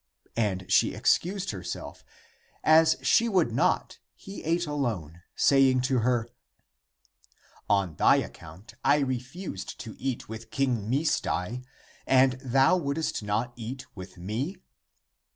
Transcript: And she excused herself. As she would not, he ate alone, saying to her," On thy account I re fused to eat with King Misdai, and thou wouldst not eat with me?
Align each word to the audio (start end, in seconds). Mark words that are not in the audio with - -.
And 0.35 0.65
she 0.67 0.95
excused 0.95 1.51
herself. 1.51 2.03
As 2.63 2.97
she 3.03 3.29
would 3.29 3.51
not, 3.51 3.99
he 4.15 4.43
ate 4.43 4.65
alone, 4.65 5.21
saying 5.35 5.81
to 5.81 5.99
her," 5.99 6.27
On 7.69 7.93
thy 7.97 8.15
account 8.15 8.73
I 8.83 8.97
re 8.97 9.19
fused 9.19 9.79
to 9.81 9.95
eat 9.99 10.27
with 10.27 10.49
King 10.49 10.89
Misdai, 10.89 11.63
and 12.07 12.31
thou 12.43 12.77
wouldst 12.77 13.21
not 13.21 13.53
eat 13.55 13.85
with 13.95 14.17
me? 14.17 14.57